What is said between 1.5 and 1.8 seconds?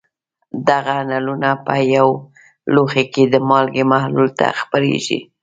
په